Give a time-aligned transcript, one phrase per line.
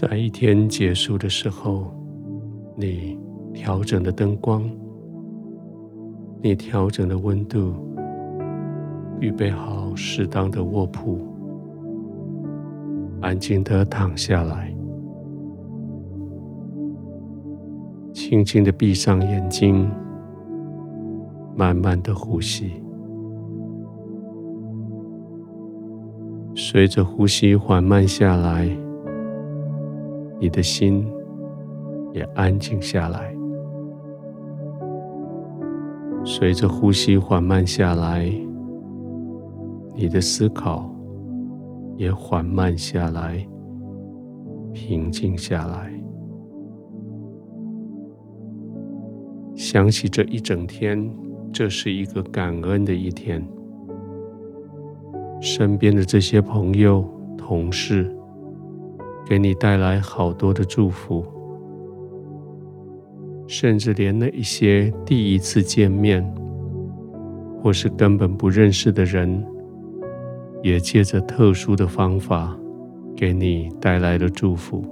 [0.00, 1.94] 在一天结束的时候，
[2.74, 3.18] 你
[3.52, 4.64] 调整了灯光，
[6.40, 7.74] 你调整了温度，
[9.20, 11.18] 预备好适当的卧铺，
[13.20, 14.74] 安静的躺下来，
[18.14, 19.86] 轻轻的闭上眼睛，
[21.54, 22.72] 慢慢的呼吸。
[26.54, 28.66] 随着呼吸缓慢下来，
[30.40, 31.06] 你的心
[32.14, 33.34] 也安静下来。
[36.24, 38.32] 随着呼吸缓慢下来，
[39.94, 40.90] 你的思考
[41.96, 43.46] 也缓慢下来，
[44.72, 45.92] 平静下来。
[49.54, 51.10] 想起这一整天，
[51.52, 53.46] 这是一个感恩的一天。
[55.40, 57.02] 身边的这些朋友、
[57.36, 58.14] 同事，
[59.26, 61.24] 给你带来好多的祝福，
[63.46, 66.22] 甚至连那一些第一次见面
[67.62, 69.44] 或是根本不认识的人，
[70.62, 72.58] 也借着特殊的方法
[73.16, 74.84] 给你带来了祝福。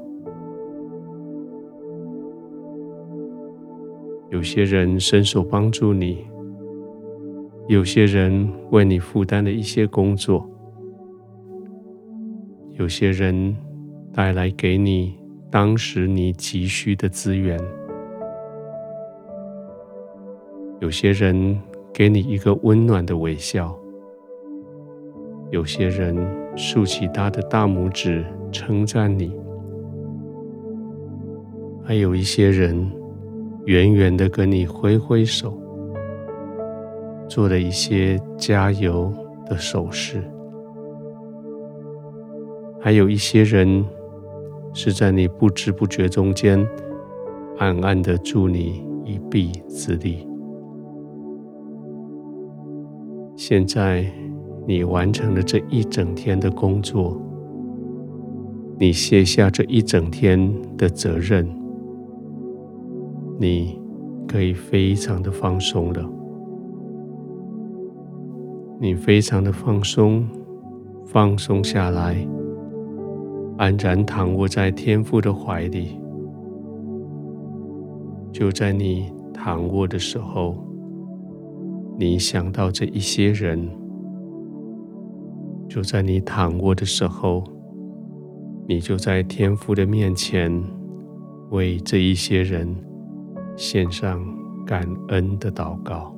[4.31, 6.27] 有些人伸手帮助你。
[7.67, 10.49] 有些人为你负担了一些工作，
[12.79, 13.55] 有些人
[14.19, 15.15] 带来给你
[15.49, 17.57] 当时你急需的资源，
[20.81, 21.57] 有些人
[21.95, 23.79] 给你一个温暖的微笑，
[25.53, 26.17] 有些人
[26.57, 29.33] 竖起他的大拇指称赞你，
[31.85, 32.91] 还有一些人
[33.67, 35.57] 远远的跟你挥挥手。
[37.29, 39.15] 做了一些加油
[39.47, 40.29] 的手势，
[42.81, 43.87] 还有一些人
[44.81, 46.65] 是在你不知不觉中间
[47.59, 50.25] 暗暗的助你一臂之力。
[53.35, 54.07] 现在
[54.69, 57.21] 你完成了这一整天的工作，
[58.79, 61.45] 你卸下这一整天的责任，
[63.37, 63.77] 你
[64.29, 66.09] 可以非常的放松了。
[68.81, 70.25] 你非常的放松，
[71.05, 72.25] 放松下来，
[73.59, 76.01] 安然躺卧在天父的怀里。
[78.33, 80.57] 就在你躺卧的时候，
[81.99, 83.69] 你想到这一些人；
[85.69, 87.43] 就在你躺卧的时候，
[88.69, 90.63] 你就在天父的面前，
[91.51, 92.77] 为这一些人
[93.57, 94.23] 献上
[94.65, 96.15] 感恩的祷告。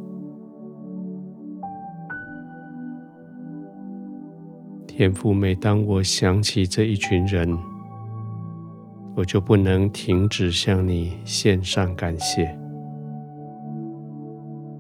[5.01, 7.59] 天父，每当我想起这一群人，
[9.17, 12.55] 我就不能停止向你献上感谢。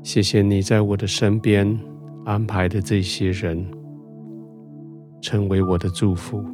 [0.03, 1.75] 谢谢你在我的身边
[2.27, 3.67] 安排的这些人，
[5.23, 6.45] 成为我的祝福。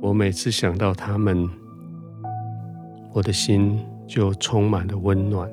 [0.00, 1.46] 我每次想到他们，
[3.12, 5.46] 我的心就充满了温暖。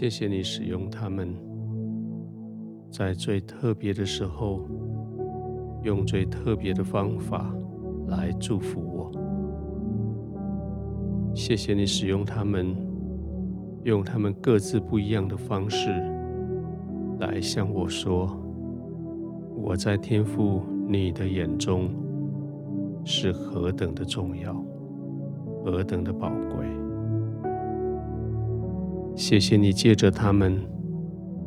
[0.00, 1.28] 谢谢你使用他们，
[2.90, 4.66] 在最特别的时候，
[5.82, 7.54] 用最特别的方法
[8.08, 9.12] 来祝福我。
[11.34, 12.74] 谢谢你使用他们，
[13.84, 15.90] 用他们各自不一样的方式。
[17.18, 18.26] 来向我说，
[19.54, 21.90] 我在天父你的眼中
[23.04, 24.64] 是何等的重要，
[25.62, 26.89] 何等的宝贵。
[29.20, 30.58] 谢谢你借着他们，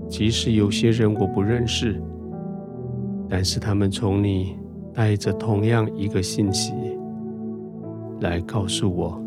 [0.08, 2.00] 即使有些人我不认识，
[3.28, 4.56] 但是他们从你
[4.94, 6.72] 带着同样一个信息
[8.20, 9.20] 来告诉我，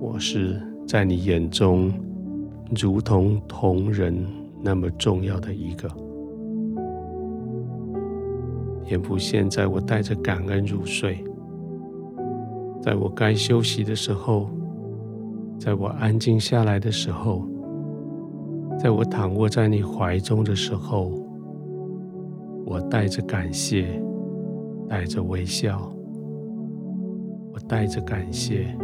[0.00, 0.58] 我是
[0.88, 1.92] 在你眼中
[2.80, 4.26] 如同同人。
[4.62, 5.88] 那么重要的一个
[8.84, 11.22] 天父，现在我带着感恩入睡，
[12.82, 14.50] 在我该休息的时候，
[15.60, 17.46] 在我安静下来的时候，
[18.78, 21.12] 在我躺卧在你怀中的时候，
[22.64, 24.02] 我带着感谢，
[24.88, 25.92] 带着微笑，
[27.52, 28.74] 我带着感谢，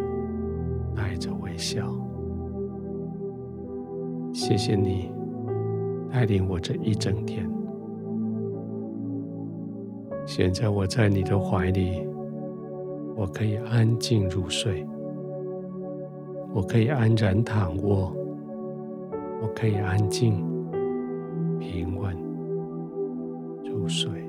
[0.95, 1.91] 带着微笑，
[4.35, 5.11] 谢谢你。
[6.13, 7.47] 带领我这一整天，
[10.25, 12.07] 现在我在你的怀里，
[13.15, 14.87] 我可以安静入睡，
[16.57, 18.17] 我可以安然躺卧，
[19.43, 20.43] 我可以安静
[21.61, 22.17] 平稳
[23.63, 24.26] 入睡。